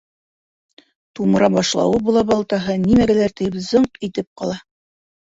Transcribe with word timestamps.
Тумыра 1.17 1.49
башлауы 1.55 1.99
була, 2.07 2.23
балтаһы, 2.31 2.77
нимәгәлер 2.85 3.35
тейеп, 3.41 3.59
зыңҡ 3.67 4.01
итеп 4.09 4.29
ҡала. 4.43 4.57